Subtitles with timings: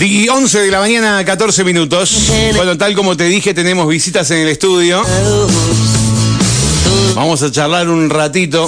[0.00, 2.30] Y 11 de la mañana, 14 minutos.
[2.54, 5.02] Bueno, tal como te dije, tenemos visitas en el estudio.
[7.14, 8.66] Vamos a charlar un ratito.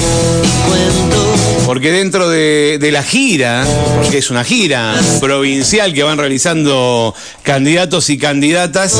[1.67, 3.64] Porque dentro de, de, la gira,
[3.96, 8.95] porque es una gira provincial que van realizando candidatos y candidatas,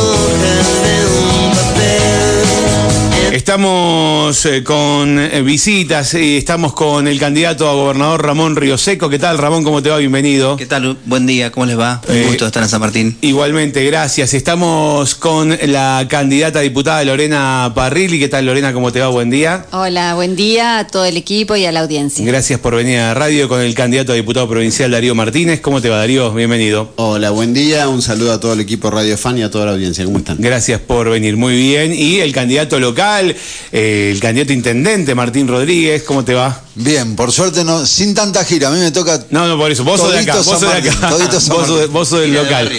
[3.39, 9.09] Estamos eh, con eh, visitas y estamos con el candidato a gobernador Ramón Seco.
[9.09, 9.63] ¿Qué tal, Ramón?
[9.63, 9.99] ¿Cómo te va?
[9.99, 10.57] Bienvenido.
[10.57, 10.99] ¿Qué tal?
[11.05, 12.03] Buen día, ¿cómo les va?
[12.09, 13.17] Un eh, gusto estar en San Martín.
[13.21, 14.35] Igualmente, gracias.
[14.35, 18.19] Estamos con la candidata diputada Lorena Parrilli.
[18.19, 18.73] ¿Qué tal, Lorena?
[18.73, 19.07] ¿Cómo te va?
[19.07, 19.67] Buen día.
[19.71, 22.27] Hola, buen día a todo el equipo y a la audiencia.
[22.27, 25.61] Gracias por venir a la radio con el candidato a diputado provincial Darío Martínez.
[25.61, 26.33] ¿Cómo te va, Darío?
[26.33, 26.93] Bienvenido.
[26.97, 27.89] Hola, buen día.
[27.89, 30.05] Un saludo a todo el equipo Radio Fan y a toda la audiencia.
[30.05, 30.39] ¿Cómo están?
[30.41, 31.37] Gracias por venir.
[31.37, 31.95] Muy bien.
[31.95, 33.28] Y el candidato local
[33.73, 36.03] el candidato intendente Martín Rodríguez.
[36.03, 36.68] ¿Cómo te va?
[36.81, 38.69] Bien, por suerte no, sin tanta gira.
[38.69, 39.25] A mí me toca.
[39.31, 39.83] No, no, por eso.
[39.83, 40.37] Vos sos de acá.
[40.37, 41.11] Vos sos de acá.
[41.91, 42.71] Vos sos del local.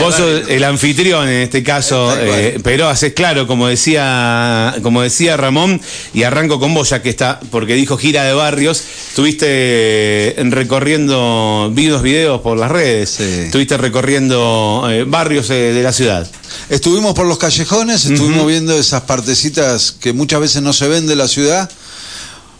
[0.00, 2.16] Vos sos el anfitrión en este caso.
[2.16, 5.80] Eh, pero haces claro, como decía, como decía Ramón,
[6.14, 8.80] y arranco con vos, ya que está, porque dijo gira de barrios.
[9.08, 13.18] Estuviste recorriendo, vi unos videos por las redes.
[13.18, 16.30] Estuviste recorriendo eh, barrios eh, de la ciudad.
[16.68, 21.16] Estuvimos por los callejones, estuvimos viendo esas partecitas que muchas veces no se ven de
[21.16, 21.68] la ciudad.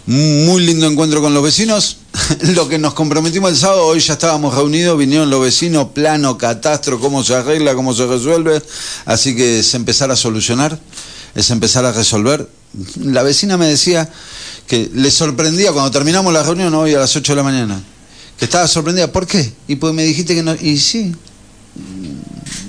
[0.06, 1.96] Muy lindo encuentro con los vecinos.
[2.54, 7.00] Lo que nos comprometimos el sábado, hoy ya estábamos reunidos, vinieron los vecinos, plano, catastro,
[7.00, 8.62] cómo se arregla, cómo se resuelve.
[9.04, 10.78] Así que es empezar a solucionar,
[11.34, 12.48] es empezar a resolver.
[13.02, 14.08] La vecina me decía
[14.68, 17.82] que le sorprendía cuando terminamos la reunión hoy a las 8 de la mañana.
[18.38, 19.10] Que estaba sorprendida.
[19.10, 19.52] ¿Por qué?
[19.66, 20.54] Y pues me dijiste que no.
[20.54, 21.16] Y sí,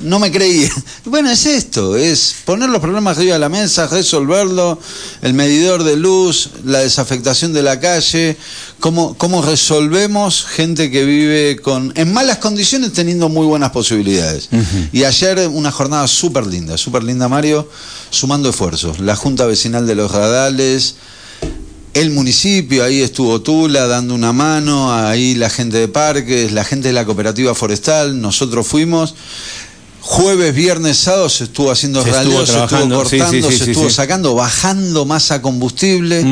[0.04, 0.70] no me creía.
[1.06, 4.78] Bueno, es esto, es poner los problemas arriba de la mesa, resolverlo,
[5.22, 8.36] el medidor de luz, la desafectación de la calle,
[8.82, 14.50] cómo, cómo resolvemos gente que vive con en malas condiciones teniendo muy buenas posibilidades.
[14.92, 17.70] Y ayer una jornada súper linda, súper linda Mario,
[18.10, 19.00] sumando esfuerzos.
[19.00, 20.96] La Junta Vecinal de los Radales,
[22.00, 26.90] el municipio, ahí estuvo Tula dando una mano, ahí la gente de parques, la gente
[26.90, 29.16] de la cooperativa forestal, nosotros fuimos
[30.08, 35.42] Jueves, viernes, sábado se estuvo haciendo se se estuvo cortando, se estuvo sacando, bajando masa
[35.42, 36.26] combustible.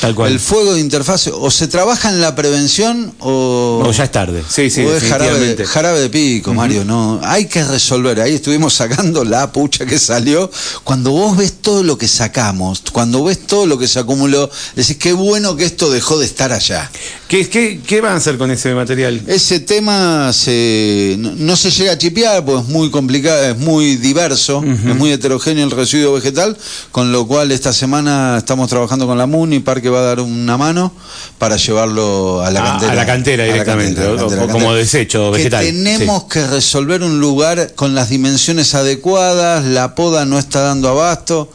[0.00, 0.30] tal cual.
[0.30, 3.82] El fuego de interfase, o se trabaja en la prevención o.
[3.84, 4.44] O ya es tarde.
[4.48, 6.84] Sí, sí, o es jarabe, de pico, Mario.
[6.84, 8.20] No, hay que resolver.
[8.20, 10.48] Ahí estuvimos sacando la pucha que salió.
[10.84, 14.98] Cuando vos ves todo lo que sacamos, cuando ves todo lo que se acumuló, decís
[14.98, 16.88] qué bueno que esto dejó de estar allá.
[17.26, 19.20] ¿Qué, qué, qué van a hacer con ese material?
[19.26, 24.62] Ese tema se, no, se llega a chipear, porque es muy complicado es muy diverso,
[24.64, 26.56] es muy heterogéneo el residuo vegetal,
[26.92, 30.56] con lo cual esta semana estamos trabajando con la MUNI, Parque va a dar una
[30.56, 30.92] mano
[31.38, 32.92] para llevarlo a la ah, cantera.
[32.92, 34.02] A la cantera directamente,
[34.50, 35.64] como desecho vegetal.
[35.64, 41.50] tenemos que resolver un lugar con las dimensiones adecuadas, la poda no está dando abasto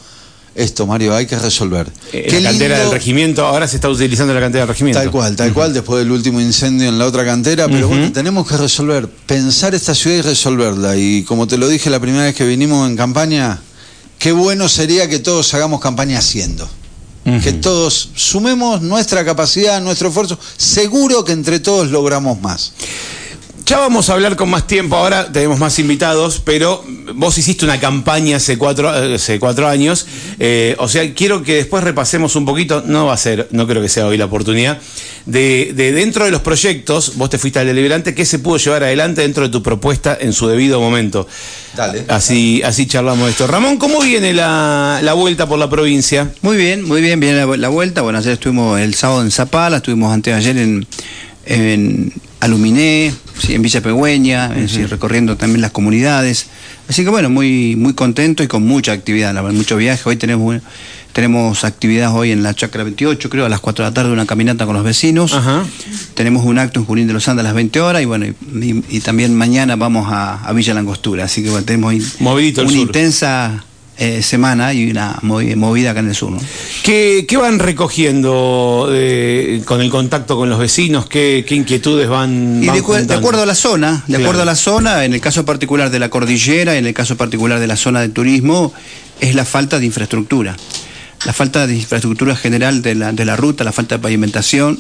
[0.54, 1.88] esto, Mario, hay que resolver.
[2.12, 5.00] Eh, la cantera del regimiento, ahora se está utilizando la cantera del regimiento.
[5.00, 8.48] Tal cual, tal cual, después del último incendio en la otra cantera, pero bueno, tenemos
[8.48, 10.98] que resolver, pensar esta ciudad y resolverla.
[10.98, 13.62] Y como te lo dije la primera vez que vinimos en campaña,
[14.20, 16.70] qué bueno sería que todos hagamos campaña haciendo.
[17.24, 20.40] Que todos sumemos nuestra capacidad, nuestro esfuerzo.
[20.58, 22.74] Seguro que entre todos logramos más.
[23.72, 26.84] Ya vamos a hablar con más tiempo, ahora tenemos más invitados, pero
[27.16, 30.08] vos hiciste una campaña hace cuatro, hace cuatro años,
[30.40, 33.82] eh, o sea, quiero que después repasemos un poquito, no va a ser, no creo
[33.82, 34.78] que sea hoy la oportunidad,
[35.26, 39.22] de, dentro de los proyectos, vos te fuiste al deliberante, ¿qué se pudo llevar adelante
[39.22, 41.26] dentro de tu propuesta en su debido momento?
[41.74, 42.04] Dale.
[42.10, 43.48] Así, así charlamos esto.
[43.48, 46.30] Ramón, ¿cómo viene la, vuelta por la provincia?
[46.42, 48.02] Muy bien, muy bien, viene la, vuelta.
[48.02, 50.86] Bueno, ayer estuvimos el sábado en Zapala, estuvimos antes ayer en,
[51.52, 53.14] en Aluminé,
[53.50, 54.50] en Villa Pegüeña,
[54.90, 56.48] recorriendo también las comunidades.
[56.88, 60.02] Así que bueno, muy, muy contento y con mucha actividad, mucho viaje.
[60.06, 60.62] Hoy tenemos,
[61.12, 64.26] tenemos actividad hoy en la Chacra 28, creo, a las 4 de la tarde, una
[64.26, 65.38] caminata con los vecinos.
[66.14, 69.00] Tenemos un acto en Junín de los Andes a las 20 horas y bueno, y,
[69.02, 71.26] también mañana vamos a, Villa Langostura.
[71.26, 71.94] Así que bueno, tenemos
[72.24, 73.66] una intensa
[74.04, 76.36] eh, semana y una movida acá en el sur.
[76.82, 81.06] ¿Qué, van recogiendo eh, con el contacto con los vecinos?
[81.06, 85.14] ¿Qué, inquietudes van, y de, acuerdo a la zona, de acuerdo a la zona, en
[85.14, 88.74] el caso particular de la cordillera, en el caso particular de la zona de turismo,
[89.20, 90.58] es la falta de infraestructura.
[91.28, 94.80] La falta de infraestructura general de la, de la ruta, la falta de pavimentación,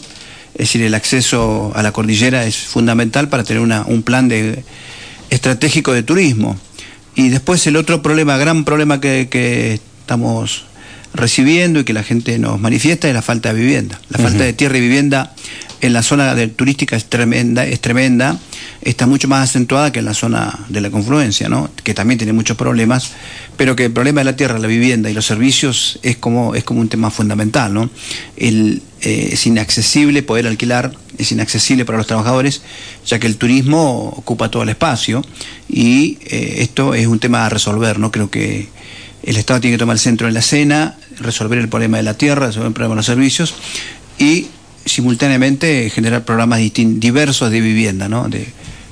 [0.55, 4.63] es decir, el acceso a la cordillera es fundamental para tener una, un plan de,
[5.29, 6.59] estratégico de turismo.
[7.15, 10.65] Y después el otro problema, gran problema que, estamos
[11.13, 13.99] recibiendo y que la gente nos manifiesta es la falta de vivienda.
[14.09, 15.33] La falta de tierra y vivienda
[15.81, 18.39] en la zona turística es tremenda, es tremenda,
[18.81, 21.69] está mucho más acentuada que en la zona de la confluencia, ¿no?
[21.83, 23.11] que también tiene muchos problemas,
[23.57, 26.63] pero que el problema de la tierra, la vivienda y los servicios es como, es
[26.63, 27.73] como un tema fundamental.
[27.73, 27.89] ¿no?
[28.37, 32.61] El, eh, es inaccesible poder alquilar, es inaccesible para los trabajadores,
[33.05, 35.25] ya que el turismo ocupa todo el espacio
[35.67, 37.97] y eh, esto es un tema a resolver.
[37.97, 38.11] ¿no?
[38.11, 38.69] Creo que
[39.23, 42.13] el Estado tiene que tomar el centro de la escena, resolver el problema de la
[42.13, 43.55] tierra, resolver el problema de los servicios
[44.19, 44.47] y
[44.85, 48.27] simultáneamente generar programas diversos de vivienda, ¿no?
[48.29, 48.47] de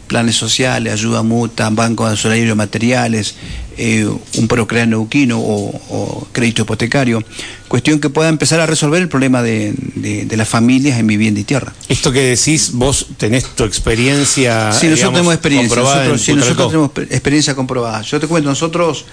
[0.10, 3.36] planes sociales, ayuda mutua, banco de solarios materiales,
[3.78, 7.24] eh, un procrear neuquino o, o, crédito hipotecario,
[7.68, 11.40] cuestión que pueda empezar a resolver el problema de, de, de, las familias en vivienda
[11.40, 11.74] y tierra.
[11.88, 14.74] Esto que decís, vos tenés tu experiencia.
[14.74, 15.78] Sí, nosotros digamos, tenemos experiencia.
[15.78, 18.02] Nosotros, sí, nosotros tenemos experiencia comprobada.
[18.02, 19.06] Yo te cuento, nosotros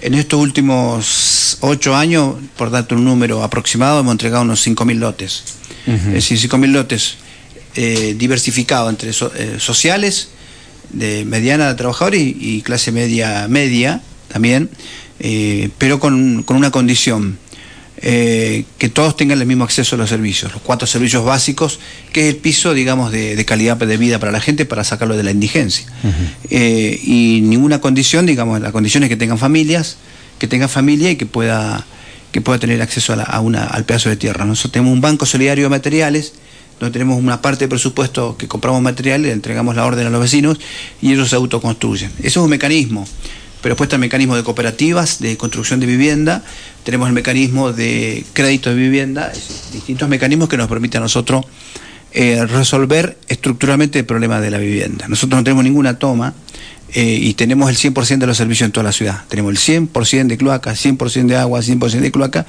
[0.00, 5.42] en estos últimos ocho años, por darte un número aproximado, hemos entregado unos 5.000 lotes.
[5.86, 6.08] Uh -huh.
[6.08, 7.14] Es decir, 5.000 lotes
[7.74, 10.28] eh, diversificados entre so, eh, sociales,
[10.90, 14.70] de mediana de trabajadores y, y, clase media media también,
[15.18, 17.38] eh, pero con, con, una condición.
[18.02, 21.80] Eh, que todos tengan el mismo acceso a los servicios, los cuatro servicios básicos,
[22.12, 25.16] que es el piso, digamos, de, de calidad de vida para la gente para sacarlo
[25.16, 25.86] de la indigencia.
[26.04, 27.00] Uh -huh.
[27.02, 29.96] y ninguna condición, digamos, la condición es que tengan familias,
[30.38, 31.86] que tengan familia y que pueda,
[32.32, 34.44] que pueda tener acceso a, la, a una, al pedazo de tierra.
[34.44, 36.34] Nosotros tenemos un banco solidario de materiales,
[36.78, 40.20] donde tenemos una parte de presupuesto que compramos materiales, le entregamos la orden a los
[40.20, 40.58] vecinos
[41.00, 42.10] y ellos se autoconstruyen.
[42.18, 43.06] Eso es un mecanismo.
[43.62, 46.44] Pero después está el mecanismo de cooperativas, de construcción de vivienda,
[46.84, 49.32] tenemos el mecanismo de crédito de vivienda,
[49.72, 51.44] distintos mecanismos que nos permiten a nosotros
[52.12, 55.08] eh, resolver estructuralmente el problema de la vivienda.
[55.08, 56.32] Nosotros no tenemos ninguna toma
[56.94, 59.24] eh, y tenemos el 100% de los servicios en toda la ciudad.
[59.28, 62.46] Tenemos el 100% de cloaca, 100% de agua, 100% de cloaca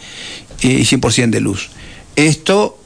[0.61, 1.69] eh, y 100% de luz.
[2.15, 2.79] Esto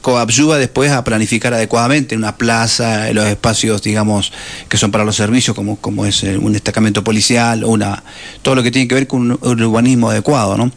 [0.00, 4.32] coadyuva después a planificar adecuadamente una plaza, los espacios, digamos,
[4.68, 8.02] que son para los servicios, como, como es un destacamento policial, una,
[8.42, 10.70] todo lo que tiene que ver con un, un urbanismo adecuado, ¿no?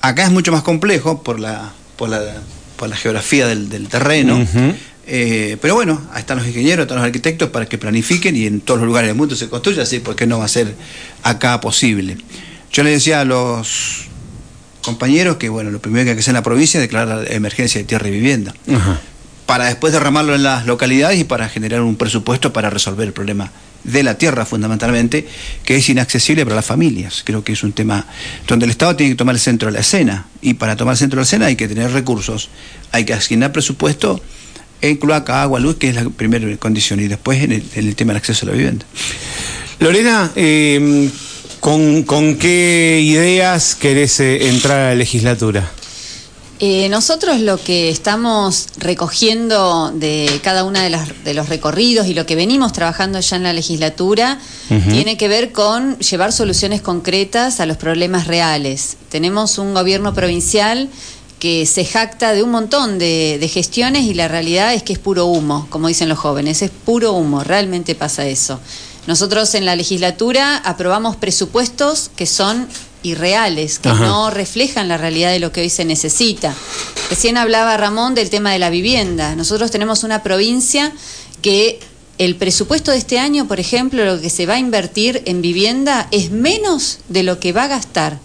[0.00, 2.20] Acá es mucho más complejo por la, por la,
[2.76, 4.36] por la geografía del, del terreno.
[4.36, 4.74] Uh -huh.
[5.06, 8.60] eh, pero bueno, ahí están los ingenieros, están los arquitectos para que planifiquen y en
[8.60, 10.74] todos los lugares del mundo se construya así, porque no va a ser
[11.22, 12.16] acá posible.
[12.72, 14.09] Yo le decía a los
[14.80, 17.30] compañeros que bueno, lo primero que hay que hacer en la provincia es declarar la
[17.34, 18.54] emergencia de tierra y vivienda.
[18.66, 18.98] -huh.
[19.46, 23.50] Para después derramarlo en las localidades y para generar un presupuesto para resolver el problema
[23.84, 25.26] de la tierra fundamentalmente,
[25.64, 27.22] que es inaccesible para las familias.
[27.24, 28.06] Creo que es un tema
[28.46, 30.98] donde el Estado tiene que tomar el centro de la escena y para tomar el
[30.98, 32.50] centro de la escena hay que tener recursos,
[32.92, 34.20] hay que asignar presupuesto
[34.82, 37.94] en cloaca, agua, luz, que es la primera condición y después en el, en el
[37.96, 38.86] tema del acceso a la vivienda.
[39.78, 41.10] Lorena, eh,
[41.60, 45.70] ¿con, ¿con, qué ideas querés eh, entrar a la legislatura?
[46.62, 52.26] Eh, nosotros lo que estamos recogiendo de cada uno de, de, los recorridos y lo
[52.26, 54.92] que venimos trabajando ya en la legislatura uh -huh.
[54.92, 58.98] tiene que ver con llevar soluciones concretas a los problemas reales.
[59.08, 60.90] Tenemos un gobierno provincial
[61.40, 64.98] que se jacta de un montón de, de, gestiones y la realidad es que es
[64.98, 68.60] puro humo, como dicen los jóvenes, es puro humo, realmente pasa eso.
[69.06, 72.68] Nosotros en la legislatura aprobamos presupuestos que son
[73.02, 74.04] irreales, que Ajá.
[74.04, 76.54] no reflejan la realidad de lo que hoy se necesita.
[77.08, 79.34] Recién hablaba Ramón del tema de la vivienda.
[79.34, 80.92] Nosotros tenemos una provincia
[81.40, 81.80] que
[82.18, 86.06] el presupuesto de este año, por ejemplo, lo que se va a invertir en vivienda
[86.10, 88.18] es menos de lo que va a gastar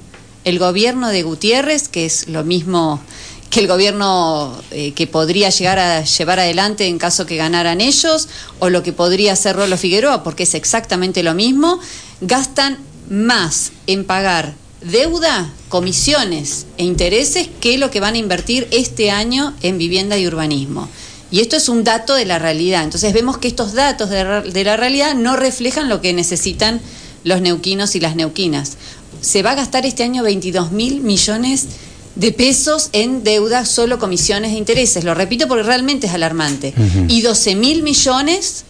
[0.45, 3.01] el gobierno de Gutiérrez, que es lo mismo
[3.49, 8.27] que el gobierno eh, que podría llegar a llevar adelante en caso que ganaran ellos,
[8.59, 11.79] o lo que podría hacer Rolo Figueroa, porque es exactamente lo mismo,
[12.21, 12.77] gastan
[13.09, 19.53] más en pagar deuda, comisiones e intereses que lo que van a invertir este año
[19.61, 20.87] en vivienda y urbanismo.
[21.31, 22.83] Y esto es un dato de la realidad.
[22.83, 26.81] Entonces vemos que estos datos de, de la realidad no reflejan lo que necesitan
[27.23, 28.77] los neuquinos y las neuquinas.
[29.21, 31.67] Se va a gastar este año 22 mil millones
[32.15, 35.03] de pesos en deuda, solo comisiones e intereses.
[35.03, 36.73] Lo repito porque realmente es alarmante.
[36.77, 37.05] Uh -huh.
[37.09, 38.63] Y 12 mil millones,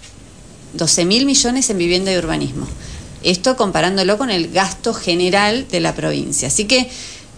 [0.73, 2.67] 12 mil millones en vivienda y urbanismo.
[3.23, 6.47] Esto comparándolo con el gasto general de la provincia.
[6.47, 6.89] Así que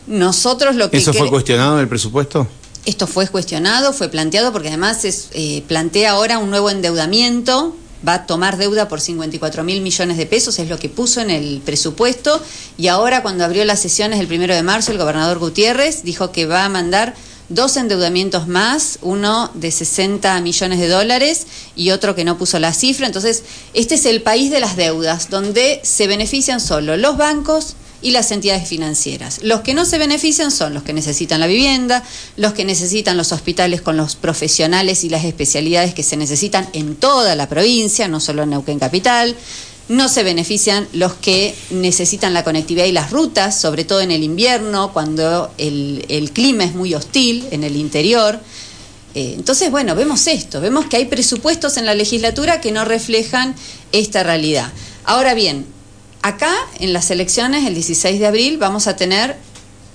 [0.07, 0.97] nosotros lo que...
[0.97, 2.47] ¿Eso fue cuestionado en el presupuesto?
[2.85, 8.13] Esto fue cuestionado, fue planteado, porque además es, eh, plantea ahora un nuevo endeudamiento, va
[8.15, 11.61] a tomar deuda por 54 mil millones de pesos, es lo que puso en el
[11.63, 12.41] presupuesto,
[12.77, 16.45] y ahora cuando abrió las sesiones el primero de marzo, el gobernador Gutiérrez dijo que
[16.45, 17.15] va a mandar
[17.49, 22.73] dos endeudamientos más, uno de 60 millones de dólares y otro que no puso la
[22.73, 23.07] cifra.
[23.07, 28.11] Entonces, este es el país de las deudas, donde se benefician solo los bancos, y
[28.11, 29.39] las entidades financieras.
[29.43, 32.03] Los que no se benefician son los que necesitan la vivienda,
[32.35, 36.95] los que necesitan los hospitales con los profesionales y las especialidades que se necesitan en
[36.95, 39.35] toda la provincia, no solo en Neuquén Capital.
[39.89, 44.21] No se benefician los que necesitan la conectividad y las rutas, sobre todo en el
[44.21, 48.39] invierno, cuando el, el clima es muy hostil en el interior.
[49.15, 53.55] Eh, entonces, bueno, vemos esto, vemos que hay presupuestos en la legislatura que no reflejan
[53.91, 54.71] esta realidad.
[55.05, 55.65] Ahora bien,
[56.21, 59.37] acá en las elecciones, el 16 de abril, vamos a tener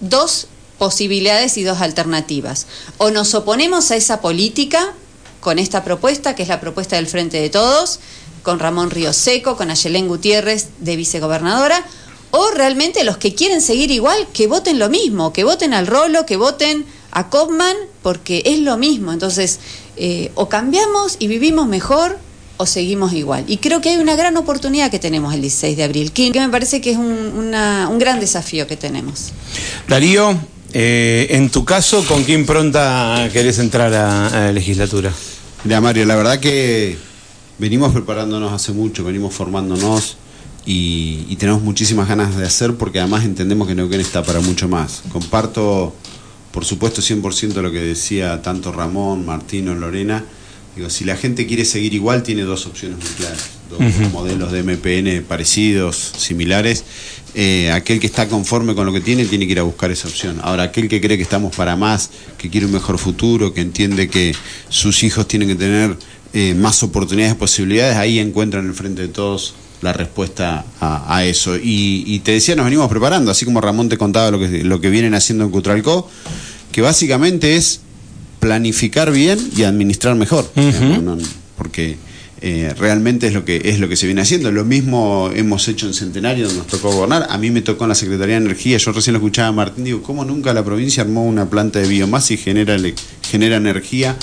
[0.00, 0.48] dos
[0.78, 2.66] posibilidades y dos alternativas.
[2.98, 4.94] O nos oponemos a esa política
[5.40, 8.00] con esta propuesta, que es la propuesta del Frente de Todos,
[8.42, 11.84] con Ramón Río Seco, con Ayelén Gutiérrez de vicegobernadora,
[12.30, 16.26] o realmente los que quieren seguir igual, que voten lo mismo, que voten al rolo,
[16.26, 19.12] que voten a Kopman porque es lo mismo.
[19.12, 19.60] Entonces,
[19.96, 22.18] eh, o cambiamos y vivimos mejor
[22.56, 23.44] o seguimos igual.
[23.48, 26.48] Y creo que hay una gran oportunidad que tenemos el 16 de abril, que me
[26.48, 29.32] parece que es un, una, un gran desafío que tenemos.
[29.88, 30.38] Darío,
[30.72, 35.12] eh, en tu caso, ¿con qué impronta querés entrar a, a la legislatura?
[35.64, 36.96] Mira, Mario, la verdad que
[37.58, 40.16] venimos preparándonos hace mucho, venimos formándonos
[40.64, 44.68] y, y tenemos muchísimas ganas de hacer porque además entendemos que Neuquén está para mucho
[44.68, 45.02] más.
[45.12, 45.94] Comparto
[46.52, 50.24] por supuesto 100% lo que decía tanto Ramón, Martino, Lorena.
[50.76, 54.10] Digo, si la gente quiere seguir igual, tiene dos opciones muy claras, dos uh -huh.
[54.10, 56.84] modelos de MPN parecidos, similares.
[57.34, 60.08] Eh, aquel que está conforme con lo que tiene, tiene que ir a buscar esa
[60.08, 60.38] opción.
[60.42, 64.08] Ahora, aquel que cree que estamos para más, que quiere un mejor futuro, que entiende
[64.08, 64.34] que
[64.68, 65.96] sus hijos tienen que tener
[66.34, 71.56] eh, más oportunidades, posibilidades, ahí encuentran en frente de todos la respuesta a, a eso.
[71.56, 74.80] Y, y, te decía, nos venimos preparando, así como Ramón te contaba lo que, lo
[74.80, 76.08] que vienen haciendo en Cutralcó,
[76.70, 77.80] que básicamente es
[78.42, 80.50] planificar bien y administrar mejor.
[80.56, 81.00] Uh -huh.
[81.00, 81.22] no, no,
[81.56, 81.96] porque
[82.40, 84.50] eh, realmente es lo que es lo que se viene haciendo.
[84.50, 87.28] Lo mismo hemos hecho en Centenario, donde nos tocó gobernar.
[87.30, 88.78] A mí me tocó en la Secretaría de Energía.
[88.78, 91.86] Yo recién lo escuchaba a Martín, digo, ¿cómo nunca la provincia armó una planta de
[91.86, 92.76] biomasa y genera,
[93.30, 94.16] genera energía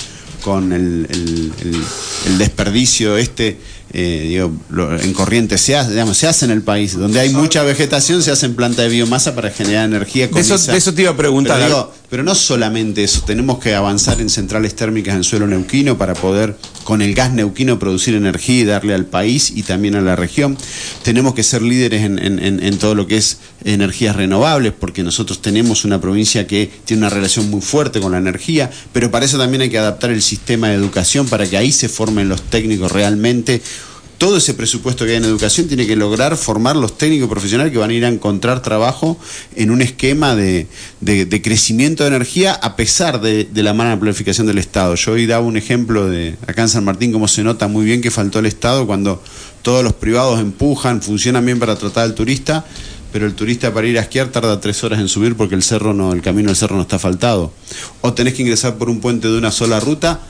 [0.44, 1.82] con el, el, el,
[2.26, 3.56] el desperdicio este?
[3.92, 6.96] eh, digo, lo, en corriente se hace, digamos, se hace en el país.
[6.96, 10.30] Donde hay mucha vegetación, se hacen plantas de biomasa para generar energía.
[10.30, 10.72] Con de, eso, esa...
[10.72, 11.56] de eso te iba a preguntar.
[11.58, 15.96] Pero, digo, pero, no solamente eso, tenemos que avanzar en centrales térmicas en suelo neuquino
[15.96, 20.00] para poder, con el gas neuquino, producir energía y darle al país y también a
[20.00, 20.58] la región.
[21.02, 26.00] Tenemos que ser líderes en, todo lo que es energías renovables, porque nosotros tenemos una
[26.00, 29.70] provincia que tiene una relación muy fuerte con la energía, pero para eso también hay
[29.70, 33.62] que adaptar el sistema de educación para que ahí se formen los técnicos realmente
[34.20, 37.78] todo ese presupuesto que hay en educación tiene que lograr formar los técnicos profesionales que
[37.78, 39.18] van a ir a encontrar trabajo
[39.56, 40.66] en un esquema de,
[41.42, 44.94] crecimiento de energía a pesar de, de, la mala planificación del Estado.
[44.94, 48.02] Yo hoy daba un ejemplo de acá en San Martín cómo se nota muy bien
[48.02, 49.22] que faltó el Estado cuando
[49.62, 52.66] todos los privados empujan, funcionan bien para tratar al turista,
[53.14, 55.94] pero el turista para ir a esquiar tarda tres horas en subir porque el cerro
[55.94, 57.54] no, el camino del cerro no está faltado.
[58.02, 60.20] O tenés que ingresar por un puente de una sola ruta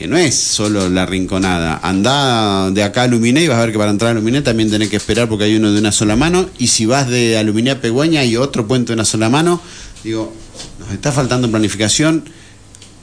[0.00, 1.78] que no es solo la rinconada.
[1.82, 4.70] Andá de acá a Luminé y vas a ver que para entrar a Luminé también
[4.70, 6.48] tenés que esperar porque hay uno de una sola mano.
[6.56, 9.60] Y si vas de Aluminé a Pegüeña y otro puente de una sola mano,
[10.02, 10.32] digo,
[10.78, 12.24] nos está faltando planificación.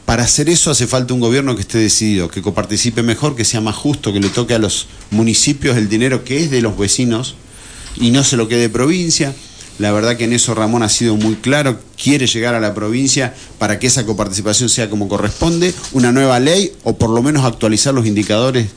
[0.08, 3.62] Para hacer eso hace falta un gobierno que esté decidido, que coparticipe mejor, que sea
[3.62, 7.36] más justo, que le toque a los municipios el dinero que es de los vecinos
[7.98, 9.36] y no se lo quede provincia.
[9.79, 13.34] La verdad que en eso Ramón ha sido muy claro, quiere llegar a la provincia
[13.60, 17.93] para que esa coparticipación sea como corresponde, una nueva ley o por lo menos actualizar
[17.93, 18.67] los indicadores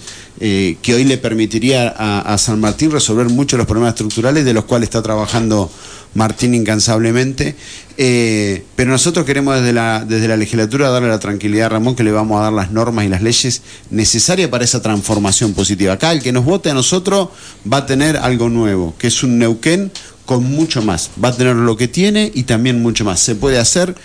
[0.43, 4.55] eh, que hoy le permitiría a, San Martín resolver muchos de los problemas estructurales de
[4.55, 5.71] los cuales está trabajando
[6.15, 7.57] Martín incansablemente.
[7.99, 12.05] Eh, pero nosotros queremos desde la, desde la legislatura darle la tranquilidad a Ramón que
[12.05, 15.93] le vamos a dar las normas y las leyes necesarias para esa transformación positiva.
[15.93, 17.29] Acá el que nos vote a nosotros
[17.71, 19.93] va a tener algo nuevo, que es un Neuquén
[20.31, 21.11] con mucho más.
[21.23, 23.19] Va a tener lo que tiene y también mucho más.
[23.19, 23.97] Se puede hacer.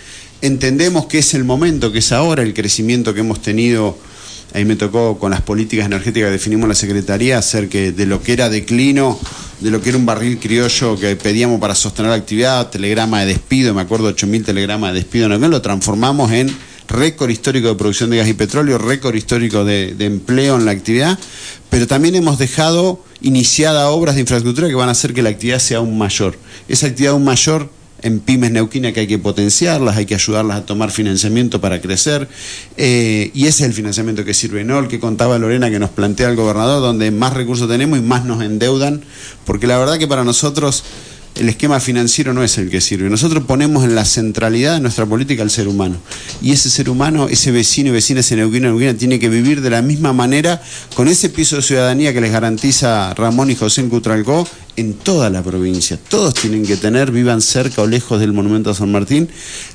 [0.42, 3.96] Entendemos que es el momento, que es ahora el crecimiento que hemos tenido.
[4.52, 8.24] Ahí me tocó con las políticas energéticas que definimos la Secretaría, hacer que de lo
[8.24, 9.16] que era declino,
[9.60, 13.26] de lo que era un barril criollo que pedíamos para sostener la actividad, telegrama de
[13.26, 15.46] despido, me acuerdo 8.000 telegramas de despido, ¿no?
[15.46, 16.50] lo transformamos en
[16.88, 21.18] récord histórico de producción de gas y petróleo, récord histórico de, empleo en la actividad,
[21.70, 25.58] pero también hemos dejado iniciada obras de infraestructura que van a hacer que la actividad
[25.58, 26.36] sea aún mayor.
[26.68, 27.70] Esa actividad aún mayor
[28.02, 32.28] en pymes neuquinas que hay que potenciarlas, hay que ayudarlas a tomar financiamiento para crecer,
[32.76, 35.90] eh, y ese es el financiamiento que sirve, no el que contaba Lorena que nos
[35.90, 39.02] plantea el gobernador, donde más recursos tenemos y más nos endeudan,
[39.44, 40.84] porque la verdad que para nosotros
[41.38, 43.10] el esquema financiero no es el que sirve.
[43.10, 45.96] Nosotros ponemos en la centralidad de nuestra política al ser humano.
[46.40, 49.70] Y ese ser humano, ese vecino y vecina, ese neuquino neuquina, tiene que vivir de
[49.70, 50.62] la misma manera
[50.94, 55.28] con ese piso de ciudadanía que les garantiza Ramón y José en Cutralcó en toda
[55.28, 55.98] la provincia.
[56.08, 59.28] Todos tienen que tener, vivan cerca o lejos del monumento a San Martín,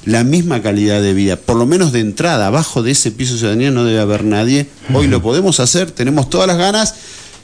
[0.06, 1.36] la misma calidad de vida.
[1.36, 4.68] Por lo menos de entrada, abajo de ese piso de ciudadanía no debe haber nadie.
[4.94, 6.96] Hoy lo podemos hacer, tenemos todas las ganas.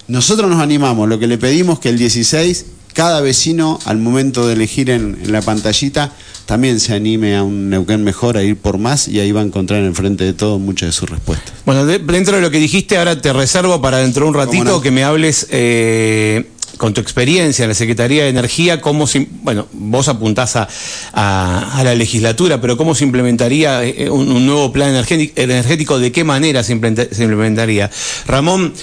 [0.08, 4.54] Nosotros nos animamos, lo que le pedimos que el 16 cada vecino al momento de
[4.54, 6.13] elegir en, en, la pantallita
[6.48, 9.44] también se anime a un Neuquén mejor, a ir por más y ahí va a
[9.44, 11.54] encontrar en frente de todo muchas de sus respuestas.
[11.63, 14.63] Bueno, de, dentro de lo que dijiste, ahora te reservo para dentro de un ratito
[14.63, 14.82] no?
[14.82, 15.46] que me hables...
[15.51, 20.68] Eh con tu experiencia en la Secretaría de Energía, cómo se, bueno, vos apuntás a,
[21.12, 26.24] a, a, la legislatura, pero cómo se implementaría un, un nuevo plan energético, de qué
[26.24, 27.89] manera se implementaría.
[28.27, 28.74] Ramón,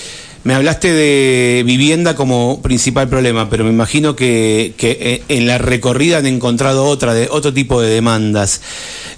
[0.45, 6.19] me hablaste de vivienda como principal problema, pero me imagino que, que en la recorrida
[6.19, 8.61] han encontrado otra de, otro tipo de demandas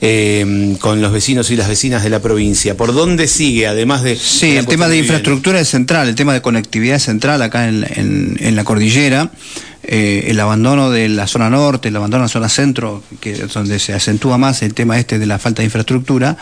[0.01, 2.77] eh, con los vecinos y las vecinas de la provincia.
[2.77, 4.17] ¿Por dónde sigue, además de...
[4.17, 7.85] Sí, el tema de infraestructura es central, el tema de conectividad es central acá en,
[7.85, 9.31] en, en la cordillera.
[9.89, 13.53] Eh, el abandono de la zona norte, el abandono de la zona centro, que es
[13.53, 16.37] donde se acentúa más el tema este de la falta de infraestructura,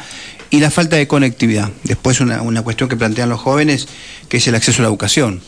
[0.49, 1.71] y la falta de conectividad.
[1.83, 3.87] Después una, una cuestión que plantean los jóvenes,
[4.31, 5.43] que es el acceso a la educación.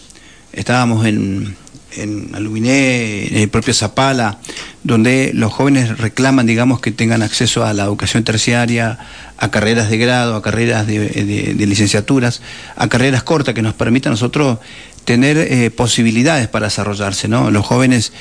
[0.52, 1.56] Estábamos en,
[1.96, 4.40] en Aluminé, en el propio Zapala,
[4.82, 8.98] donde los jóvenes reclaman, digamos, que tengan acceso a la educación terciaria,
[9.38, 12.42] a carreras de grado, a carreras de, de, de licenciaturas,
[12.76, 14.58] a carreras cortas que nos permitan a nosotros
[15.06, 17.50] tener eh, posibilidades para desarrollarse, ¿no?
[17.50, 18.12] Los jóvenes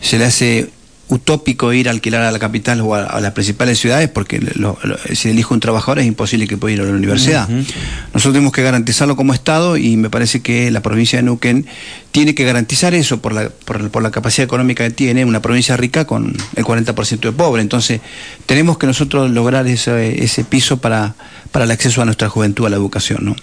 [0.00, 0.70] se les hace
[1.10, 4.78] utópico ir a alquilar a la capital o a, a las principales ciudades porque lo,
[4.82, 7.50] lo, si elige un trabajador es imposible que pueda ir a la universidad.
[7.50, 7.66] Uh -huh.
[8.14, 11.66] Nosotros tenemos que garantizarlo como Estado y me parece que la provincia de Neuquén
[12.12, 15.76] tiene que garantizar eso por la, por, por la capacidad económica que tiene, una provincia
[15.76, 17.60] rica con el 40% de pobre.
[17.60, 18.00] Entonces
[18.46, 21.14] tenemos que nosotros lograr ese, ese piso para,
[21.50, 23.24] para el acceso a nuestra juventud a la educación.
[23.24, 23.36] ¿no?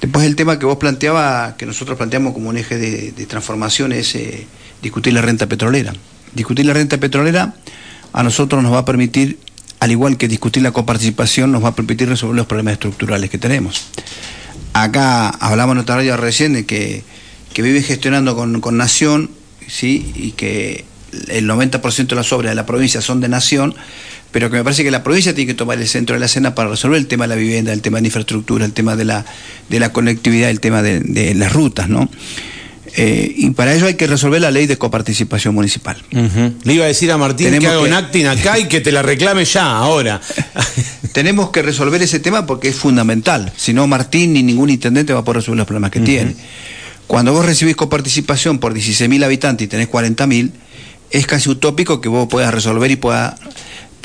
[0.00, 4.14] Después el tema que vos planteabas, que nosotros planteamos como un eje de, transformación es
[4.14, 4.46] eh,
[4.82, 5.92] discutir la renta petrolera
[6.36, 7.54] discutir la renta petrolera
[8.12, 9.38] a nosotros nos va a permitir,
[9.80, 13.38] al igual que discutir la coparticipación, nos va a permitir resolver los problemas estructurales que
[13.38, 13.88] tenemos.
[14.72, 17.02] Acá hablamos en otra radio recién de que,
[17.52, 19.30] que vive gestionando con, con Nación,
[19.66, 20.12] ¿sí?
[20.14, 20.84] y que
[21.28, 23.74] el 90% de las obras de la provincia son de Nación,
[24.36, 26.54] pero que me parece que la provincia tiene que tomar el centro de la escena
[26.54, 29.06] para resolver el tema de la vivienda, el tema de la infraestructura, el tema de
[29.06, 29.24] la,
[29.70, 32.10] de la conectividad, el tema de, de las rutas, ¿no?
[32.96, 35.96] Eh, y para ello hay que resolver la ley de coparticipación municipal.
[36.12, 36.52] Uh -huh.
[36.64, 38.92] Le iba a decir a Martín Tenemos que haga un acting acá y que te
[38.92, 40.20] la reclame ya, ahora.
[41.12, 43.54] Tenemos que resolver ese tema porque es fundamental.
[43.56, 46.04] Si no, Martín ni ningún intendente va a poder resolver los problemas que uh -huh.
[46.04, 46.36] tiene.
[47.06, 50.50] Cuando vos recibís coparticipación por 16.000 habitantes y tenés 40.000,
[51.10, 53.34] es casi utópico que vos puedas resolver y puedas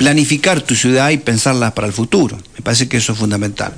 [0.02, 2.36] planificar tu ciudad y pensarla para el futuro.
[2.56, 3.72] Me parece que eso es fundamental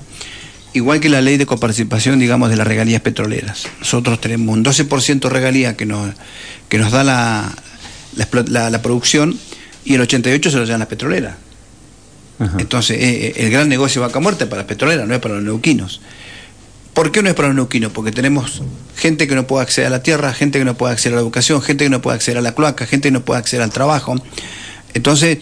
[0.74, 3.68] igual que la ley de coparticipación, digamos, de las regalías petroleras.
[3.78, 6.12] Nosotros tenemos un 12% de regalía que nos,
[6.68, 7.54] que nos da la,
[8.16, 9.38] la, la, la, producción
[9.84, 11.36] y el 88% se lo dan las petroleras.
[12.40, 12.56] Ajá.
[12.58, 16.00] Entonces, eh, el gran negocio vaca muerta para las petroleras, no es para los neuquinos.
[16.92, 17.92] ¿Por qué no es para los neuquinos?
[17.92, 18.62] Porque tenemos
[18.96, 21.22] gente que no puede acceder a la tierra, gente que no puede acceder a la
[21.22, 23.70] educación, gente que no puede acceder a la cloaca, gente que no puede acceder al
[23.70, 24.16] trabajo.
[24.92, 25.38] Entonces,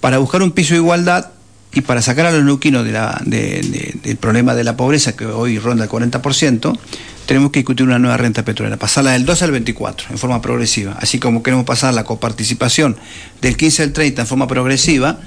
[0.00, 1.30] para buscar un piso de igualdad,
[1.72, 5.90] y para sacar a los neuquinos del problema de la pobreza, que hoy ronda el
[5.90, 6.78] 40%,
[7.26, 10.96] tenemos que discutir una nueva renta petrolera, pasarla del 2 al 24 en forma progresiva,
[10.98, 12.96] así como queremos pasar la coparticipación
[13.40, 15.20] del 15 al 30 en forma progresiva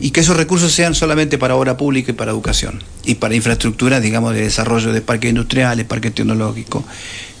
[0.00, 4.00] y que esos recursos sean solamente para obra pública y para educación y para infraestructura,
[4.00, 6.82] digamos, de desarrollo de parques industriales, parques tecnológicos.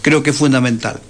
[0.00, 1.00] Creo que es fundamental.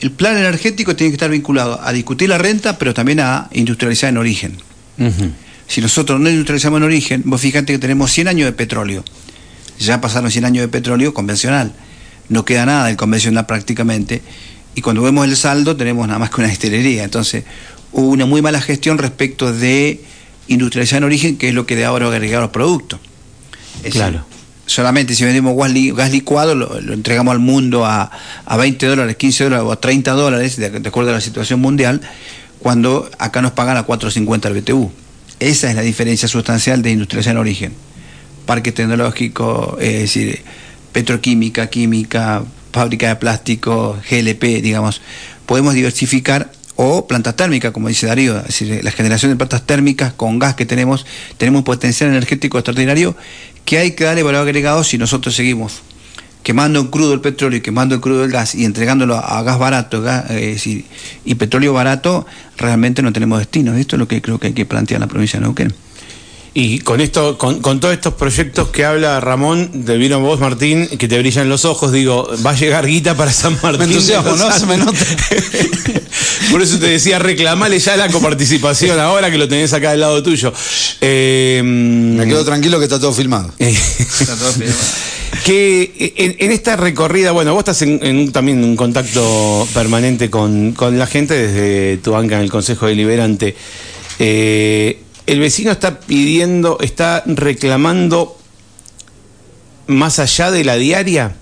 [0.00, 4.10] El plan energético tiene que estar vinculado a discutir la renta, pero también a industrializar
[4.10, 4.58] en origen.
[4.98, 5.30] Uh -huh.
[5.68, 9.04] Si nosotros no industrializamos en origen, vos fíjate que tenemos 100 años de petróleo.
[9.78, 11.72] Ya pasaron 100 años de petróleo convencional.
[12.28, 14.22] No queda nada del convencional prácticamente.
[14.74, 17.04] Y cuando vemos el saldo, tenemos nada más que una destilería.
[17.04, 17.44] Entonces,
[17.92, 20.02] hubo una muy mala gestión respecto de
[20.48, 23.00] industrializar en origen, que es lo que de ahora agregar los productos.
[23.82, 24.18] Es claro.
[24.18, 28.10] Decir, solamente si vendemos gas, li gas licuado, lo, lo, entregamos al mundo a,
[28.44, 31.60] a 20 dólares, 15 dólares o a 30 dólares, de, de acuerdo a la situación
[31.60, 32.00] mundial,
[32.66, 34.90] cuando acá nos pagan a 4.50 el BTU.
[35.38, 37.72] Esa es la diferencia sustancial de industrialización en origen.
[38.44, 40.42] Parque tecnológico, es decir,
[40.90, 45.00] petroquímica, química, fábrica de plástico, GLP, digamos.
[45.46, 50.12] Podemos diversificar o plantas térmicas, como dice Darío, es decir, la generación de plantas térmicas
[50.12, 51.06] con gas que tenemos,
[51.38, 53.14] tenemos un potencial energético extraordinario
[53.64, 55.82] que hay que darle valor agregado si nosotros seguimos
[56.46, 59.58] quemando en crudo el petróleo y quemando el crudo el gas y entregándolo a gas
[59.58, 60.84] barato gas, eh, decir,
[61.24, 62.24] y petróleo barato,
[62.56, 63.74] realmente no tenemos destino.
[63.74, 65.74] Esto es lo que creo que hay que plantear en la provincia de Neuquén.
[66.54, 70.86] Y con esto, con, con todos estos proyectos que habla Ramón, te vino vos, Martín,
[70.86, 73.80] que te brillan los ojos, digo, va a llegar guita para San Martín.
[73.80, 74.56] Me entusiasmo, de los ¿no?
[74.56, 74.86] Se me Andes.
[74.86, 76.00] nota.
[76.52, 80.22] Por eso te decía, reclamale ya la coparticipación ahora que lo tenés acá del lado
[80.22, 80.52] tuyo.
[81.00, 83.52] Eh, Me quedo tranquilo que está todo filmado.
[85.44, 89.66] que en, en esta recorrida, bueno, vos estás en, en un- también en un contacto
[89.74, 93.54] permanente con, con la gente desde tu banca en el Consejo Deliberante.
[94.18, 98.38] Eh, el vecino está pidiendo, está reclamando
[99.88, 101.36] más allá de la diaria,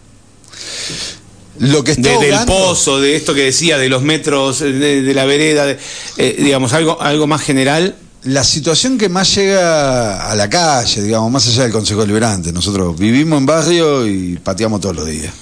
[1.59, 5.15] Lo que está de- del pozo, de esto que decía, de los metros, de, de
[5.15, 5.79] la vereda, de-
[6.19, 7.97] eh, digamos, algo, algo más general.
[8.25, 12.99] La situación que más llega a la calle, digamos, más allá del Consejo Deliberante, nosotros
[12.99, 15.33] vivimos en barrio y pateamos todos los días.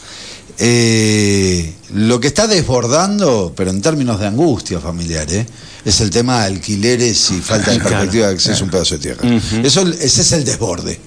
[0.59, 5.47] Eh, lo que está desbordando, pero en términos de angustia familiar, ¿eh?
[5.85, 9.01] es el tema de alquileres y falta de perspectiva de acceso a un pedazo de
[9.01, 9.23] tierra.
[9.64, 11.01] Eso, ese es el desborde.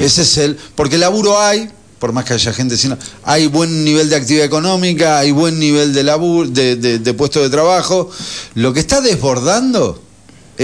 [0.00, 0.56] Ese es el.
[0.74, 2.96] Porque laburo hay, por más que haya gente sin.
[3.24, 7.40] Hay buen nivel de actividad económica, hay buen nivel de laburo, de, de- de puesto
[7.40, 8.10] de trabajo.
[8.54, 10.02] Lo que está desbordando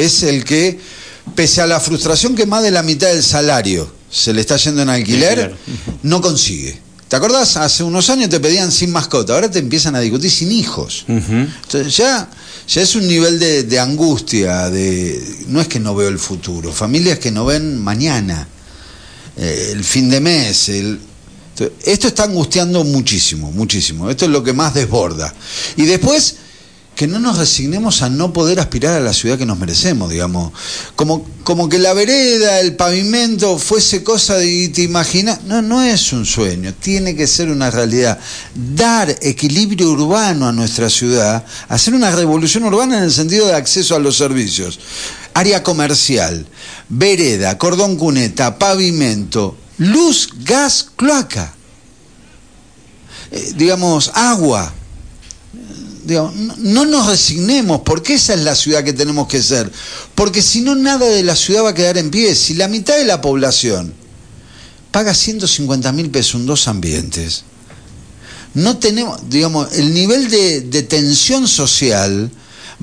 [0.05, 0.79] es el que,
[1.35, 4.83] pese a la frustración que más de la mitad del salario se le está yendo
[4.83, 5.55] en alquiler,
[6.03, 6.79] no consigue.
[7.09, 7.57] ¿Te acordás?
[7.57, 11.05] Hace unos años te pedían sin mascota, ahora te empiezan a discutir sin hijos.
[11.09, 12.29] Entonces ya,
[12.69, 16.73] ya es un nivel de, de angustia, de no es que no veo el futuro,
[16.73, 18.49] familias que no ven mañana,
[19.37, 20.69] eh, el fin de mes.
[20.69, 20.99] el-
[21.59, 24.11] Entonces, esto está angustiando muchísimo, muchísimo.
[24.11, 25.33] Esto es lo que más desborda.
[25.77, 26.37] Y después,
[26.97, 30.53] que no nos resignemos a no poder aspirar a la ciudad que nos merecemos, digamos.
[30.97, 35.43] Como, como que la vereda, el pavimento fuese cosa de te imaginas.
[35.45, 38.19] No, no es un sueño, tiene que ser una realidad.
[38.55, 43.95] Dar equilibrio urbano a nuestra ciudad, hacer una revolución urbana en el sentido de acceso
[43.95, 44.81] a los servicios.
[45.35, 46.47] Área comercial,
[46.89, 51.55] vereda, cordón cuneta, pavimento, luz, gas, cloaca.
[53.33, 54.73] Eh, digamos, agua.
[56.07, 59.71] No, no nos resignemos, porque esa es la ciudad que tenemos que ser.
[60.15, 62.35] Porque si no, nada de la ciudad va a quedar en pie.
[62.35, 63.93] Si la mitad de la población
[64.93, 67.45] paga 150 mil pesos en dos ambientes,
[68.55, 72.31] no tenemos, digamos, el nivel de, de tensión social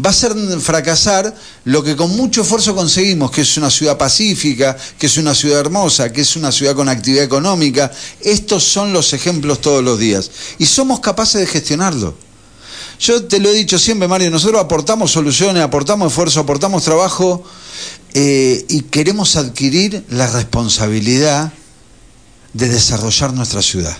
[0.03, 4.75] va a hacer fracasar lo que con mucho esfuerzo conseguimos, que es una ciudad pacífica,
[4.97, 7.91] que es una ciudad hermosa, que es una ciudad con actividad económica.
[8.21, 10.31] Estos son los ejemplos todos los días.
[10.57, 12.15] Y somos capaces de gestionarlo.
[13.03, 17.43] Yo te lo he dicho siempre, Mario, nosotros aportamos soluciones, aportamos esfuerzo, aportamos trabajo
[18.13, 21.51] eh, y queremos adquirir la responsabilidad
[22.53, 23.97] de desarrollar nuestra ciudad.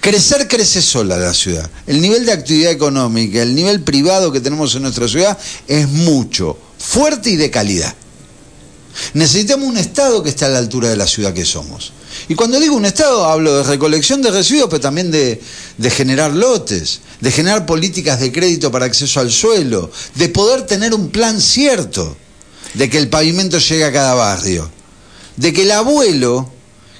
[0.00, 1.70] Crecer crece sola la ciudad.
[1.86, 6.56] El nivel de actividad económica, el nivel privado que tenemos en nuestra ciudad es mucho,
[6.78, 7.94] fuerte y de calidad.
[9.12, 11.92] Necesitamos un Estado que esté a la altura de la ciudad que somos.
[12.26, 15.40] Y cuando digo un Estado, hablo de recolección de residuos, pero también de,
[15.90, 21.10] generar lotes, de generar políticas de crédito para acceso al suelo, de poder tener un
[21.10, 22.16] plan cierto,
[22.74, 24.70] de que el pavimento llegue a cada barrio,
[25.36, 26.50] de que el abuelo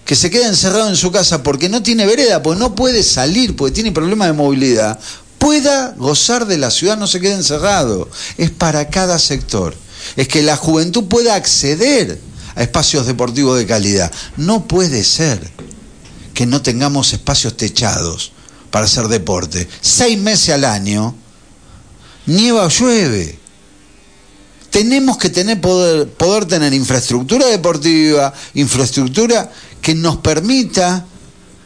[0.04, 3.56] que se queda encerrado en su casa porque no tiene vereda, porque no puede salir,
[3.56, 4.98] porque tiene problemas de movilidad,
[5.38, 8.08] pueda gozar de la ciudad, no se quede encerrado.
[8.36, 9.74] Es para cada sector.
[10.16, 12.18] Es que la juventud pueda acceder
[12.58, 14.12] espacios deportivos de calidad.
[14.36, 15.50] No puede ser
[16.34, 18.32] que no tengamos espacios techados
[18.70, 19.68] para hacer deporte.
[19.80, 21.14] Seis meses al año,
[22.26, 23.38] nieva o llueve.
[24.70, 31.06] Tenemos que tener poder, poder tener infraestructura deportiva, infraestructura que nos permita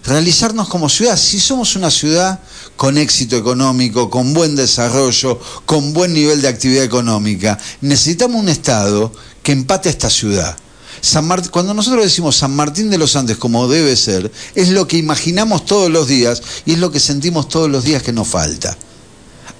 [0.05, 1.17] realizarnos como ciudad.
[1.17, 2.41] Si somos una ciudad
[2.77, 9.13] con éxito económico, con buen desarrollo, con buen nivel de actividad económica, necesitamos un Estado
[9.43, 10.57] que empate a esta ciudad.
[11.01, 14.87] San Mart- Cuando nosotros decimos San Martín de los Andes como debe ser, es lo
[14.87, 18.29] que imaginamos todos los días y es lo que sentimos todos los días que nos
[18.29, 18.77] falta.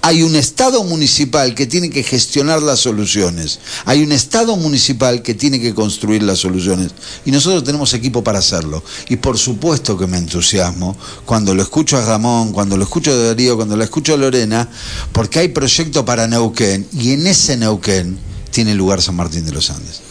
[0.05, 3.59] Hay un Estado municipal que tiene que gestionar las soluciones.
[3.85, 6.91] Hay un Estado municipal que tiene que construir las soluciones.
[7.25, 8.83] Y nosotros tenemos equipo para hacerlo.
[9.07, 13.15] Y por supuesto que me entusiasmo cuando lo escucho a Ramón, cuando lo escucho a
[13.15, 14.67] Darío, cuando lo escucho a Lorena,
[15.13, 16.85] porque hay proyecto para Neuquén.
[16.91, 18.19] Y en ese Neuquén
[18.53, 20.01] tiene lugar San Martín de los Andes.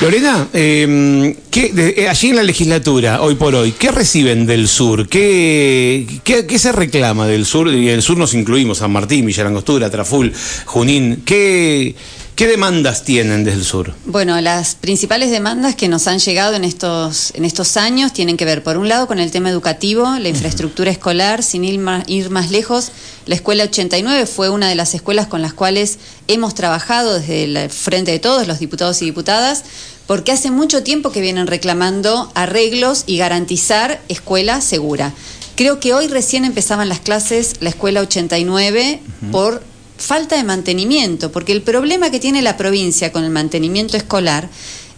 [0.00, 4.66] Lorena, eh, ¿qué- de- eh, allí en la legislatura, hoy por hoy, ¿qué reciben del
[4.66, 5.08] sur?
[5.08, 7.68] ¿Qué, qué, se reclama del sur?
[7.72, 10.32] Y el sur nos incluimos, San Martín, Villa Langostura, Traful,
[10.64, 11.22] Junín.
[11.24, 11.94] ¿Qué,
[12.42, 13.94] qué ¿Qué demandas tienen desde el sur?
[14.04, 18.44] Bueno, las principales demandas que nos han llegado en estos, en estos años tienen que
[18.44, 22.30] ver, por un lado, con el tema educativo, la infraestructura escolar, sin ir más, ir
[22.30, 22.90] más lejos.
[23.26, 27.70] La Escuela 89 fue una de las escuelas con las cuales hemos trabajado desde el
[27.70, 29.62] frente de todos, los diputados y diputadas,
[30.08, 35.12] porque hace mucho tiempo que vienen reclamando arreglos y garantizar escuela segura.
[35.54, 39.00] Creo que hoy recién empezaban las clases la Escuela 89
[39.30, 39.62] por
[39.96, 44.48] falta de mantenimiento, porque el problema que tiene la provincia con el mantenimiento escolar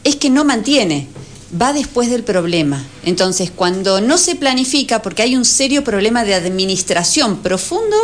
[0.05, 1.09] es que no mantiene,
[1.61, 2.85] va después del problema.
[3.05, 7.97] Entonces, cuando no se planifica, porque hay un serio problema de administración profundo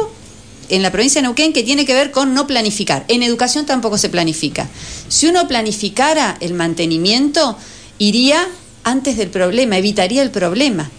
[0.68, 3.05] en la provincia de Neuquén que tiene que ver con no planificar.
[3.09, 4.68] En educación tampoco se planifica.
[5.09, 7.57] Si uno planificara el mantenimiento,
[7.98, 8.46] iría
[8.85, 10.90] antes del problema, evitaría el problema.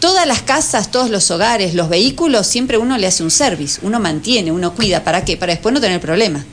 [0.00, 3.98] Todas las casas, todos los hogares, los vehículos, siempre uno le hace un service, uno
[3.98, 5.02] mantiene, uno cuida.
[5.02, 5.36] ¿Para qué?
[5.36, 6.44] Para después no tener problema.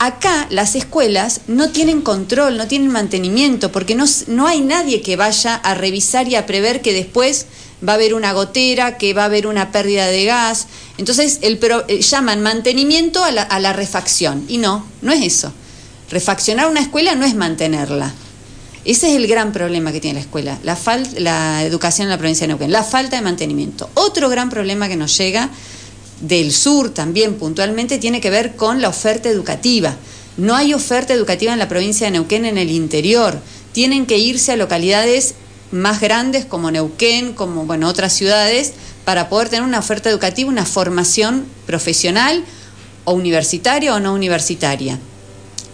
[0.00, 5.16] Acá las escuelas no tienen control, no tienen mantenimiento, porque no, no hay nadie que
[5.16, 7.46] vaya a revisar y a prever que después
[7.86, 10.66] va a haber una gotera, que va a haber una pérdida de gas.
[10.98, 14.44] Entonces el, eh, llaman mantenimiento a la, a la refacción.
[14.48, 15.52] Y no, no es eso.
[16.10, 18.12] Refaccionar una escuela no es mantenerla.
[18.88, 20.78] Ese es el gran problema que tiene la escuela, la,
[21.18, 23.90] la educación en la provincia de Neuquén, la falta de mantenimiento.
[23.92, 25.50] Otro gran problema que nos llega
[26.22, 29.94] del sur también puntualmente tiene que ver con la oferta educativa.
[30.38, 33.38] No hay oferta educativa en la provincia de Neuquén en el interior.
[33.72, 35.34] Tienen que irse a localidades
[35.70, 38.72] más grandes como Neuquén, como bueno, otras ciudades,
[39.04, 42.42] para poder tener una oferta educativa, una formación profesional
[43.04, 44.98] o universitaria o no universitaria.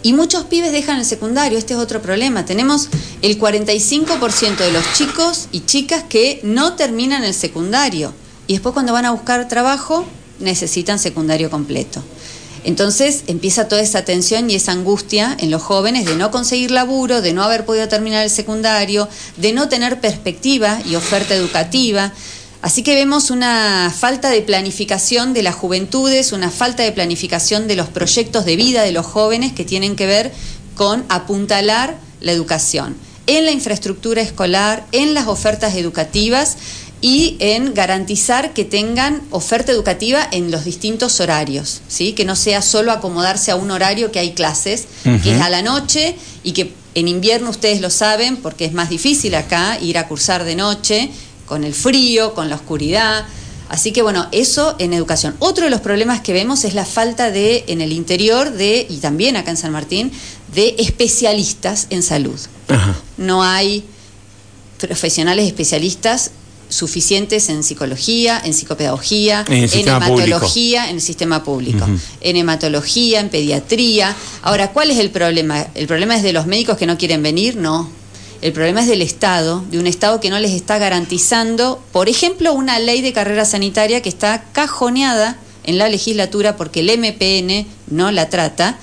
[0.05, 2.45] Y muchos pibes dejan el secundario, este es otro problema.
[2.45, 2.89] Tenemos
[3.23, 8.13] el 45% de los chicos y chicas que no terminan el secundario
[8.45, 10.05] y después cuando van a buscar trabajo
[10.39, 12.03] necesitan secundario completo.
[12.65, 17.21] Entonces empieza toda esa tensión y esa angustia en los jóvenes de no conseguir laburo,
[17.21, 22.13] de no haber podido terminar el secundario, de no tener perspectiva y oferta educativa.
[22.65, 27.75] Así que vemos una falta de planificación de las juventudes, una falta de planificación de
[27.75, 30.31] los proyectos de vida de los jóvenes que tienen que ver
[30.73, 32.95] con apuntalar la educación
[33.27, 36.57] en la infraestructura escolar, en las ofertas educativas
[37.01, 42.13] y en garantizar que tengan oferta educativa en los distintos horarios, ¿sí?
[42.13, 45.61] que no sea solo acomodarse a un horario que hay clases, que es a la
[45.61, 50.07] noche y que en invierno ustedes lo saben porque es más difícil acá ir a
[50.07, 51.11] cursar de noche
[51.45, 53.25] con el frío, con la oscuridad.
[53.69, 55.35] Así que bueno, eso en educación.
[55.39, 58.97] Otro de los problemas que vemos es la falta de, en el interior de, y
[58.97, 60.11] también acá en San Martín,
[60.53, 62.39] de especialistas en salud.
[63.17, 63.83] No hay
[64.77, 66.31] profesionales especialistas
[66.69, 71.87] suficientes en psicología, en psicopedagogía, en, hematología, en el sistema público,
[72.21, 74.15] en hematología, en pediatría.
[74.41, 75.67] Ahora, ¿cuál es el problema?
[75.75, 77.55] ¿El problema es de los médicos que no quieren venir?
[77.55, 77.89] No.
[78.41, 82.53] El problema es del Estado, de un Estado que no les está garantizando, por ejemplo,
[82.53, 88.11] una ley de carrera sanitaria que está cajoneada en la legislatura porque el MPN no
[88.11, 88.77] la trata,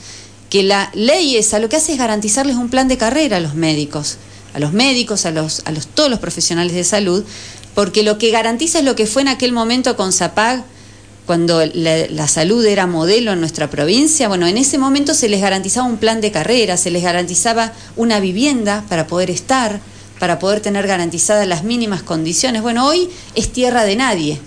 [0.50, 3.54] que la ley esa lo que hace es garantizarles un plan de carrera a los
[3.54, 4.16] médicos,
[4.54, 7.24] a los médicos, a los, a los todos los profesionales de salud,
[7.74, 10.64] porque lo que garantiza es lo que fue en aquel momento con ZAPAG,
[11.26, 15.87] cuando la, salud era modelo en nuestra provincia, bueno, en ese momento se les garantizaba
[15.87, 19.80] un plan de carrera, se les garantizaba una vivienda para poder estar,
[20.18, 22.62] para poder tener garantizadas las mínimas condiciones.
[22.62, 24.40] Bueno, hoy es tierra de nadie.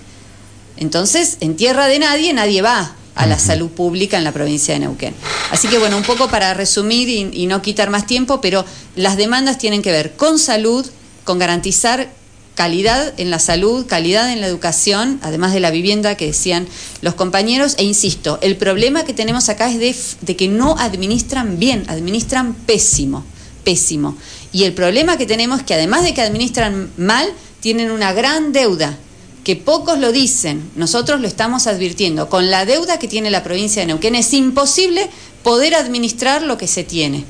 [0.76, 4.80] Entonces, en tierra de nadie, nadie va a la salud pública en la provincia de
[4.80, 5.14] Neuquén.
[5.50, 9.16] Así que, bueno, un poco para resumir y, y no quitar más tiempo, pero las
[9.16, 10.86] demandas tienen que ver con salud,
[11.24, 12.10] con garantizar
[12.56, 16.66] calidad en la salud, calidad en la educación, además de la vivienda que decían
[17.02, 17.74] los compañeros.
[17.76, 23.24] E insisto, el problema que tenemos acá es de, que no administran bien, administran pésimo,
[23.62, 24.16] pésimo.
[24.52, 27.28] Y el problema que tenemos es que además de que administran mal,
[27.60, 28.98] tienen una gran deuda
[29.44, 33.82] que pocos lo dicen, nosotros lo estamos advirtiendo, con la deuda que tiene la provincia
[33.82, 35.08] de Neuquén es imposible
[35.44, 37.24] poder administrar lo que se tiene.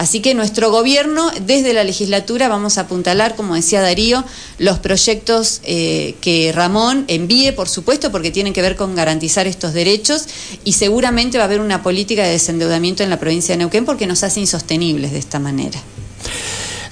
[0.00, 4.24] Así que nuestro gobierno, desde la legislatura, vamos a apuntalar, como decía Darío,
[4.56, 9.74] los proyectos eh, que Ramón envíe, por supuesto, porque tienen que ver con garantizar estos
[9.74, 10.24] derechos
[10.64, 14.06] y seguramente va a haber una política de desendeudamiento en la provincia de Neuquén porque
[14.06, 15.78] nos hace insostenibles de esta manera.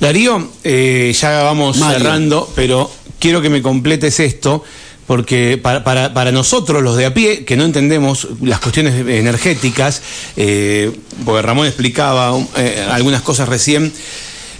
[0.01, 4.65] Darío, eh, ya vamos cerrando, pero quiero que me completes esto
[5.09, 10.03] porque para, para, para, nosotros los de a pie, que no entendemos las cuestiones energéticas,
[10.37, 10.93] eh,
[11.25, 13.91] porque Ramón explicaba eh, algunas cosas recién,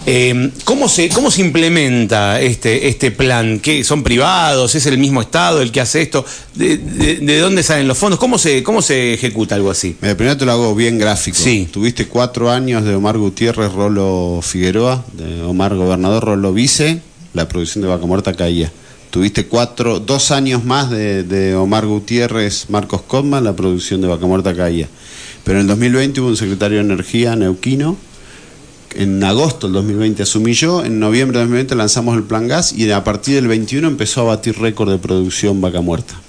[0.05, 3.59] Eh, ¿cómo, se, ¿Cómo se implementa este, este plan?
[3.59, 4.73] ¿Qué, ¿Son privados?
[4.73, 6.25] ¿Es el mismo Estado el que hace esto?
[6.55, 8.17] ¿De, de, de dónde salen los fondos?
[8.17, 9.97] ¿Cómo se, ¿Cómo se ejecuta algo así?
[10.01, 11.37] Mira, primero te lo hago bien gráfico.
[11.37, 11.67] Sí.
[11.69, 17.01] Tuviste cuatro años de Omar Gutiérrez, Rolo Figueroa, de Omar Gobernador, Rolo Vice,
[17.33, 18.71] la producción de Vaca Muerta caía.
[19.09, 24.27] Tuviste cuatro, dos años más de, de Omar Gutiérrez, Marcos Cotman, la producción de Vaca
[24.27, 24.87] Muerta caía.
[25.43, 27.97] Pero en el 2020 hubo un secretario de Energía, Neuquino,
[28.95, 32.89] en agosto del 2020 asumí yo, en noviembre del 2020 lanzamos el plan gas y
[32.91, 36.19] a partir del 21 empezó a batir récord de producción vaca muerta.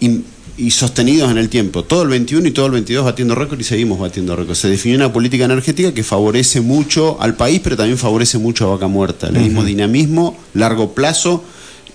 [0.00, 0.22] Y,
[0.56, 3.64] y, sostenidos en el tiempo, todo el 21 y todo el 22 batiendo récord y
[3.64, 4.56] seguimos batiendo récord.
[4.56, 8.74] Se definió una política energética que favorece mucho al país, pero también favorece mucho a
[8.74, 9.30] vaca muerta.
[9.30, 9.68] Le dimos uh -huh.
[9.68, 11.44] dinamismo, largo plazo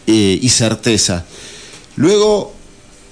[0.08, 1.26] eh, y certeza.
[1.96, 2.58] Luego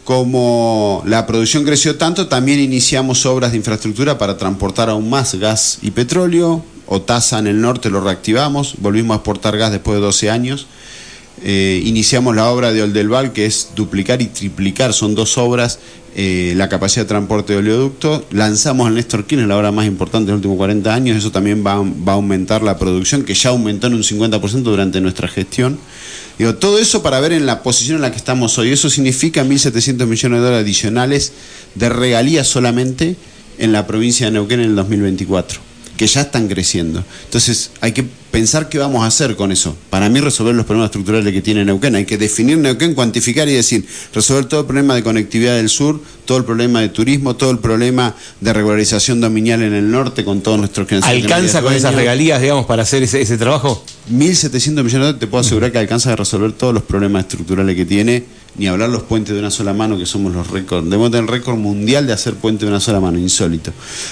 [0.06, 5.80] como la producción creció tanto, también iniciamos obras de infraestructura para transportar aún más gas
[5.82, 6.64] y petróleo.
[6.86, 10.68] Otaza en el norte lo reactivamos, volvimos a exportar gas después de 12 años.
[11.44, 15.80] Eh, iniciamos la obra de Oldelval, que es duplicar y triplicar, son dos obras,
[16.16, 18.26] eh, la capacidad de transporte de oleoducto.
[18.32, 21.66] Lanzamos el Néstor Kirchner, la obra más importante de los últimos 40 años, eso también
[21.66, 25.78] va, va a aumentar la producción, que ya aumentó en un 50% durante nuestra gestión.
[26.38, 28.72] Digo, todo eso para ver en la posición en la que estamos hoy.
[28.72, 31.34] Eso significa 1.700 millones de dólares adicionales
[31.76, 33.16] de regalías solamente
[33.58, 35.60] en la provincia de Neuquén en el 2024,
[35.98, 37.04] que ya están creciendo.
[37.26, 38.06] Entonces hay que
[38.36, 39.78] pensar qué vamos a hacer con eso.
[39.90, 41.96] Para mí resolver los problemas estructurales que tiene Neuquén.
[41.96, 46.02] Hay que definir Neuquén, cuantificar y decir, resolver todo el problema de conectividad del sur,
[46.26, 50.42] todo el problema de turismo, todo el problema de regularización dominial en el norte con
[50.42, 53.86] todos nuestros ¿Alcanza con esas regalías, digamos, para hacer ese, ese trabajo?
[54.12, 57.74] 1.700 millones de dólares te puedo asegurar que alcanza a resolver todos los problemas estructurales
[57.76, 58.26] que tiene,
[58.58, 60.84] ni hablar los puentes de una sola mano, que somos los récords.
[60.90, 63.72] Debemos tener récord mundial de hacer puentes de una sola mano, insólito.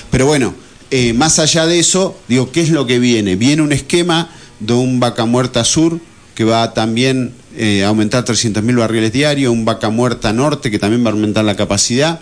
[0.10, 0.54] Pero bueno,
[0.96, 3.36] eh, más allá de eso, digo, ¿qué es lo que viene?
[3.36, 4.30] Viene un esquema
[4.60, 6.00] de un vaca muerta sur
[6.36, 11.10] que va también eh, aumentar 300.000 barriles diarios, un vaca muerta norte que también va
[11.10, 12.20] a aumentar la capacidad.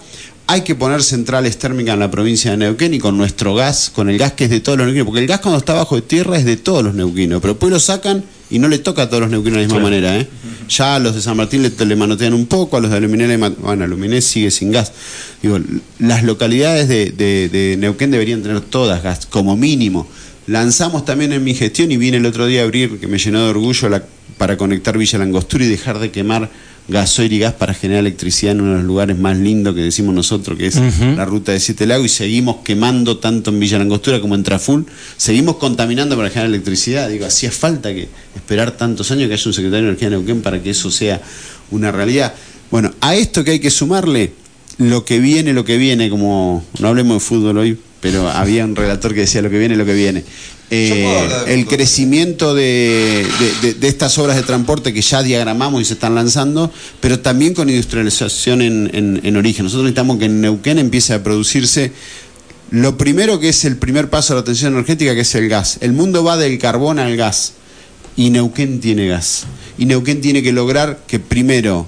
[0.52, 4.10] Hay que poner centrales térmicas en la provincia de Neuquén y con nuestro gas, con
[4.10, 6.02] el gas que es de todos los neuquinos, porque el gas cuando está bajo de
[6.02, 9.08] tierra es de todos los neuquinos, pero después lo sacan y no le toca a
[9.08, 9.96] todos los neuquinos de la misma claro.
[9.96, 10.20] manera.
[10.20, 10.28] ¿eh?
[10.68, 13.30] Ya a los de San Martín le, le, manotean un poco, a los de Aluminé,
[13.30, 14.92] le bueno, Aluminé sigue sin gas.
[15.42, 15.58] Digo,
[16.00, 20.06] las localidades de, de, de Neuquén deberían tener todas gas, como mínimo.
[20.48, 23.46] Lanzamos también en mi gestión y vine el otro día a abrir, que me llenó
[23.46, 24.04] de orgullo, la,
[24.38, 26.50] para conectar Villa Langostura y dejar de quemar
[26.92, 30.14] gasoil y gas para generar electricidad en uno de los lugares más lindos que decimos
[30.14, 31.16] nosotros, que es uh -huh.
[31.16, 34.86] la ruta de Siete Lagos, y seguimos quemando tanto en Villa Langostura como en Traful,
[35.18, 37.10] seguimos contaminando para generar electricidad.
[37.10, 40.42] Digo, hacía falta que esperar tantos años que haya un secretario de Energía de Neuquén
[40.42, 41.22] para que eso sea
[41.72, 42.34] una realidad.
[42.70, 44.34] Bueno, a esto que hay que sumarle
[44.78, 48.76] lo que viene, lo que viene, como no hablemos de fútbol hoy, pero había un
[48.76, 50.24] relator que decía lo que viene, lo que viene.
[50.74, 53.26] Eh, el crecimiento de,
[53.62, 57.20] de, de, de, estas obras de transporte que ya diagramamos y se están lanzando, pero
[57.20, 59.66] también con industrialización en, en, en origen.
[59.66, 61.92] Nosotros necesitamos que en Neuquén empiece a producirse
[62.70, 65.78] lo primero que es el primer paso a la atención energética, que es el gas.
[65.82, 67.52] El mundo va del carbón al gas
[68.16, 69.44] y Neuquén tiene gas.
[69.78, 71.86] Y Neuquén tiene que lograr que primero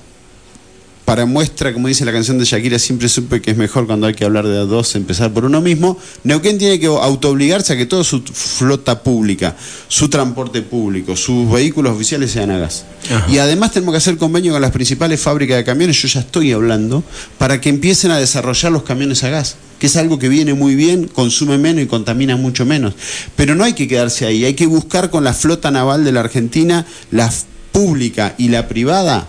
[1.06, 4.14] para muestra, como dice la canción de Shakira, siempre supe que es mejor cuando hay
[4.14, 5.98] que hablar de dos, empezar por uno mismo.
[6.24, 9.56] Neuquén tiene que autoobligarse a que toda su flota pública,
[9.88, 12.86] su transporte público, sus vehículos oficiales sean a gas.
[13.12, 13.26] Ajá.
[13.30, 16.54] Y además tenemos que hacer convenio con las principales fábricas de camiones, yo ya estoy
[16.54, 17.04] hablando,
[17.38, 20.76] para que empiecen a desarrollar los camiones a gas que es algo que viene muy
[20.76, 22.94] bien, consume menos y contamina mucho menos.
[23.36, 26.22] Pero no hay que quedarse ahí, hay que buscar con la flota naval de la
[26.22, 27.30] Argentina, la
[27.74, 29.28] pública y la privada,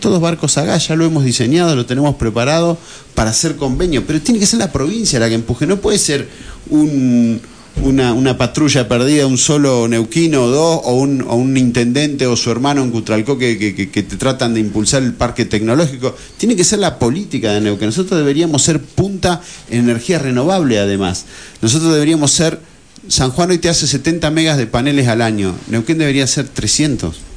[0.00, 2.78] todos barcos a gas, ya lo hemos diseñado, lo tenemos preparado
[3.14, 6.28] para hacer convenio, pero tiene que ser la provincia la que empuje, no puede ser
[6.70, 7.40] un,
[7.82, 12.36] una, una, patrulla perdida, un solo neuquino o dos, o un, o un intendente o
[12.36, 16.64] su hermano en Cutralcó que, que, te tratan de impulsar el parque tecnológico, tiene que
[16.64, 21.26] ser la política de Neuquén, nosotros deberíamos ser punta en energía renovable además,
[21.60, 22.60] nosotros deberíamos ser,
[23.08, 27.27] San Juan hoy te hace 70 megas de paneles al año, Neuquén debería ser 300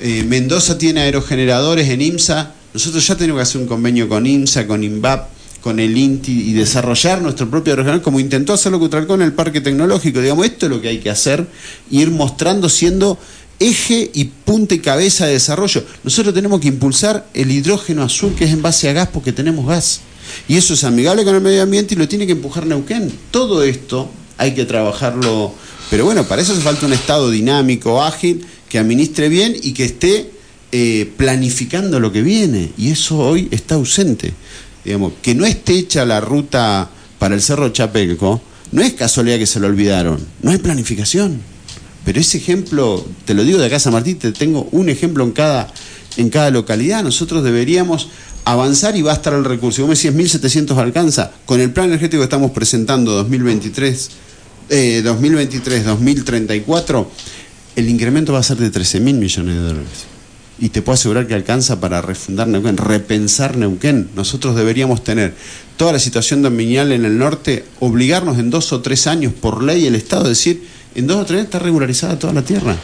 [0.00, 2.52] eh, Mendoza tiene aerogeneradores en IMSA.
[2.74, 5.28] Nosotros ya tenemos que hacer un convenio con IMSA, con INVAP,
[5.62, 9.60] con el INTI y desarrollar nuestro propio aerogenerador, como intentó hacerlo Cutralcó en el Parque
[9.60, 10.20] Tecnológico.
[10.20, 11.46] Digamos, esto es lo que hay que hacer,
[11.90, 13.18] ir mostrando siendo
[13.58, 15.84] eje y punta y cabeza de desarrollo.
[16.04, 19.66] Nosotros tenemos que impulsar el hidrógeno azul que es en base a gas porque tenemos
[19.66, 20.00] gas.
[20.48, 23.12] Y eso es amigable con el medio ambiente y lo tiene que empujar Neuquén.
[23.30, 25.54] Todo esto hay que trabajarlo.
[25.88, 29.84] Pero bueno, para eso hace falta un Estado dinámico, ágil que administre bien y que
[29.84, 30.30] esté
[30.72, 32.72] eh, planificando lo que viene.
[32.76, 34.32] Y eso hoy está ausente.
[34.84, 38.40] Digamos, que no esté hecha la ruta para el Cerro Chapelco,
[38.72, 41.40] No es casualidad que se lo olvidaron, no hay planificación.
[42.04, 45.32] Pero ese ejemplo, te lo digo de acá San Martín, te tengo un ejemplo en
[45.32, 45.72] cada,
[46.16, 47.02] en cada localidad.
[47.02, 48.08] Nosotros deberíamos
[48.44, 49.82] avanzar y va a estar el recurso.
[49.82, 51.32] Vos me decías 1.700 alcanza.
[51.46, 54.10] Con el plan energético que estamos presentando 2023,
[54.68, 57.06] eh, 2023-2034,
[57.76, 60.06] el incremento va a ser de 13 mil millones de dólares.
[60.58, 64.08] Y te puedo asegurar que alcanza para refundar Neuquén, repensar Neuquén.
[64.16, 65.34] Nosotros deberíamos tener
[65.76, 69.86] toda la situación dominial en el norte, obligarnos en dos o tres años por ley
[69.86, 72.74] el Estado a decir, en dos o tres está regularizada toda la tierra.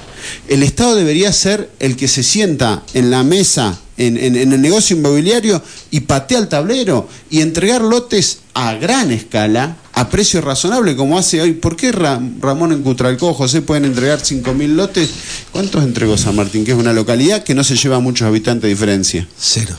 [0.47, 5.63] El Estado debería ser el que se sienta en la mesa, en, el negocio inmobiliario
[5.91, 11.41] y patea el tablero y entregar lotes a gran escala, a precio razonable, como hace
[11.41, 11.53] hoy.
[11.53, 15.11] ¿Por qué Ra- Ramón en Cutralcó, José pueden entregar 5.000 lotes?
[15.53, 16.65] ¿Cuántos entregó San Martín?
[16.65, 19.29] Que es una localidad que no se lleva a muchos habitantes de diferencia.
[19.39, 19.75] Cero.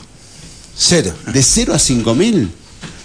[0.76, 1.12] Cero.
[1.32, 2.48] De 0 a 5.000.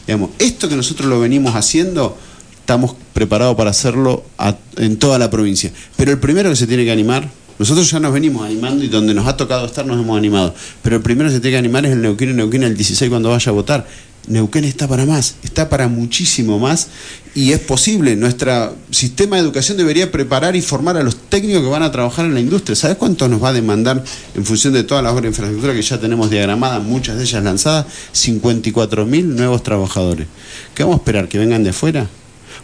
[0.07, 2.17] Digamos, esto que nosotros lo venimos haciendo,
[2.59, 5.71] estamos preparados para hacerlo a- en toda la provincia.
[5.95, 7.29] Pero el primero que se tiene que animar,
[7.59, 10.55] nosotros ya nos venimos animando y donde nos ha tocado estar nos hemos animado.
[10.81, 13.09] Pero el primero que se tiene que animar es el Neuquén y Neuquén el 16
[13.09, 13.87] cuando vaya a votar.
[14.29, 16.87] Neuquén está para más, está para muchísimo más
[17.33, 18.15] y es posible.
[18.15, 22.25] Nuestro sistema de educación debería preparar y formar a los técnicos que van a trabajar
[22.25, 22.75] en la industria.
[22.75, 24.03] ¿Sabes cuánto nos va a demandar
[24.35, 27.43] en función de todas las obras de infraestructura que ya tenemos diagramadas, muchas de ellas
[27.43, 27.87] lanzadas?
[28.11, 30.27] 54 mil nuevos trabajadores.
[30.75, 31.27] ¿Qué vamos a esperar?
[31.27, 32.07] ¿Que vengan de afuera?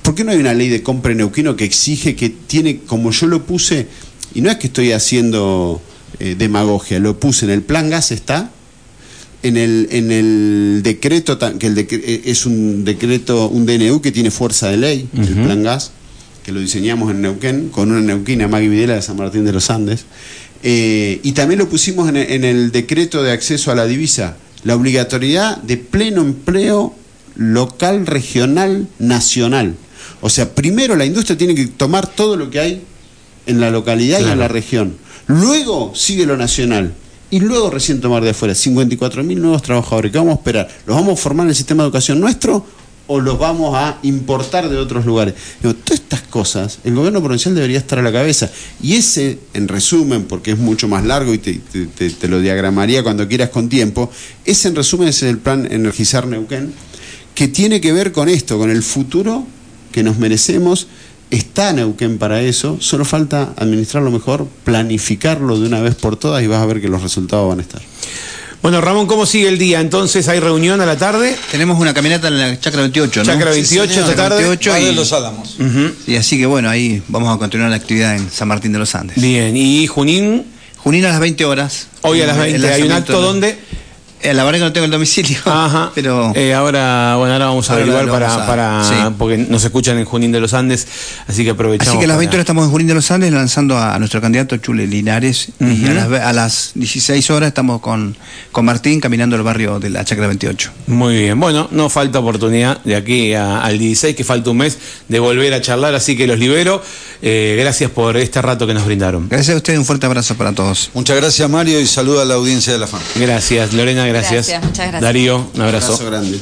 [0.04, 3.10] ¿Por qué no hay una ley de compra en Neuquino que exige que tiene, como
[3.10, 3.88] yo lo puse,
[4.36, 5.82] y no es que estoy haciendo
[6.20, 8.52] eh, demagogia, lo puse en el plan gas está,
[9.48, 14.12] en el, en el decreto, que el decre- eh, es un decreto, un DNU que
[14.12, 15.92] tiene fuerza de ley, el plan gas,
[16.44, 19.70] que lo diseñamos en Neuquén, con una neuquina, Magui Videla de San Martín de los
[19.70, 20.06] Andes,
[20.68, 24.36] Eh, y también lo pusimos en el, en el decreto de acceso a la divisa,
[24.64, 26.96] la obligatoriedad de pleno empleo
[27.36, 29.76] local, regional, nacional.
[30.22, 32.82] O sea, primero la industria tiene que tomar todo lo que hay
[33.46, 34.96] en la localidad y en la región.
[35.28, 36.94] Luego sigue lo nacional.
[37.32, 40.12] Y luego recién tomar de afuera 54 mil nuevos trabajadores.
[40.12, 40.68] ¿Qué vamos a esperar?
[40.86, 42.66] ¿Los vamos a formar en el sistema de educación nuestro
[43.08, 45.34] o los vamos a importar de otros lugares?
[45.62, 48.50] Todas estas cosas, el gobierno provincial debería estar a la cabeza.
[48.82, 51.60] Y ese, en resumen, porque es mucho más largo y te-
[52.10, 54.10] te lo diagramaría cuando quieras con tiempo,
[54.46, 56.74] ese en resumen es el plan Energizar Neuquén,
[57.34, 59.46] que tiene que ver con esto, con el futuro
[59.92, 60.88] que nos merecemos.
[61.32, 66.48] Está Neuquén para eso, solo falta administrarlo mejor, planificarlo de una vez por todas y
[66.48, 67.82] vas a ver que los resultados van a estar.
[68.62, 69.80] Bueno, Ramón, ¿cómo sigue el día?
[69.80, 71.36] Entonces, ¿hay reunión a la tarde?
[71.52, 73.26] Tenemos una caminata en la Chacra 28, ¿no?
[73.26, 74.10] Chacra Sí, 28 señor.
[74.10, 74.44] esta tarde.
[74.44, 75.58] 28 Padre de y, los Álamos.
[76.08, 78.96] y así que bueno, ahí vamos a continuar la actividad en San Martín de los
[78.96, 79.22] Andes.
[79.22, 80.46] Bien, ¿y Junín?
[80.78, 81.88] Junín a las 20 horas.
[82.02, 82.74] Hoy a las El 20.
[82.74, 83.60] ¿Hay un acto de- donde?
[84.26, 85.38] Eh, la verdad que no tengo el domicilio.
[85.46, 85.92] Ajá.
[85.96, 88.96] Pero Eh, ahora, bueno, ahora vamos a averiguar para, a- para sí.
[89.18, 90.88] porque nos escuchan en Junín de los Andes,
[91.28, 91.90] así que aprovechamos.
[91.90, 93.96] Así que a las para- 20 horas estamos en Junín de los Andes lanzando a,
[93.96, 98.16] a nuestro candidato Chule Linares y a las, ve- a las 16 horas estamos con,
[98.52, 100.72] con Martín caminando el barrio de la Chacra 28.
[100.88, 104.78] Muy bien, bueno, no falta oportunidad de aquí a- al 16, que falta un mes,
[105.08, 106.82] de volver a charlar, así que los libero.
[107.22, 109.28] Eh, gracias por este rato que nos brindaron.
[109.30, 110.90] Gracias a ustedes, un fuerte abrazo para todos.
[110.94, 113.02] Muchas gracias, Mario, y saluda a la audiencia de la FAN.
[113.16, 114.48] Gracias, Lorena, gracias.
[114.48, 115.02] Gracias, muchas gracias.
[115.02, 115.94] Darío, un abrazo.
[115.94, 116.40] Abrazo grande.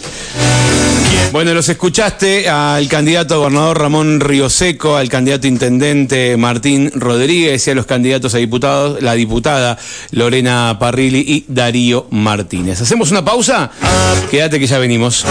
[1.31, 7.71] Bueno, los escuchaste al candidato a gobernador Ramón Rioseco, al candidato intendente Martín Rodríguez y
[7.71, 9.79] a los candidatos a diputados, la diputada
[10.11, 12.81] Lorena Parrilli y Darío Martínez.
[12.81, 13.71] ¿Hacemos una pausa?
[14.29, 15.21] Quédate que ya venimos.